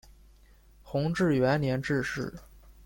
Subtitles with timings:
[0.81, 2.33] 弘治元年致仕。